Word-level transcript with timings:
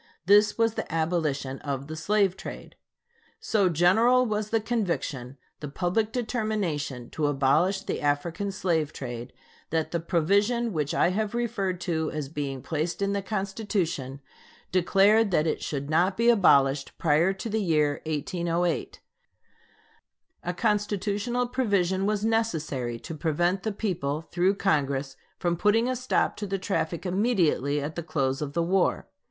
This 0.25 0.57
was 0.57 0.73
the 0.73 0.91
abolition 0.91 1.59
of 1.59 1.85
the 1.85 1.95
slave 1.95 2.35
trade. 2.35 2.75
So 3.39 3.69
general 3.69 4.25
was 4.25 4.49
the 4.49 4.59
conviction, 4.59 5.37
the 5.59 5.67
public 5.67 6.11
determination, 6.11 7.11
to 7.11 7.27
abolish 7.27 7.81
the 7.81 8.01
African 8.01 8.51
slave 8.51 8.91
trade, 8.93 9.31
that 9.69 9.91
the 9.91 9.99
provision 9.99 10.73
which 10.73 10.95
I 10.95 11.09
have 11.11 11.35
referred 11.35 11.79
to 11.81 12.09
as 12.09 12.29
being 12.29 12.63
placed 12.63 13.03
in 13.03 13.13
the 13.13 13.21
Constitution 13.21 14.21
declared 14.71 15.29
that 15.29 15.45
it 15.45 15.61
should 15.61 15.87
not 15.87 16.17
be 16.17 16.29
abolished 16.29 16.97
prior 16.97 17.31
to 17.33 17.47
the 17.47 17.61
year 17.61 18.01
1808. 18.07 19.01
A 20.41 20.51
constitutional 20.55 21.47
provision 21.47 22.07
was 22.07 22.25
necessary 22.25 22.97
to 23.01 23.13
prevent 23.13 23.61
the 23.61 23.71
people, 23.71 24.23
through 24.31 24.55
Congress, 24.55 25.15
from 25.37 25.55
putting 25.55 25.87
a 25.87 25.95
stop 25.95 26.35
to 26.37 26.47
the 26.47 26.57
traffic 26.57 27.05
immediately 27.05 27.79
at 27.79 27.95
the 27.95 28.01
close 28.01 28.41
of 28.41 28.53
the 28.53 28.63
war. 28.63 29.07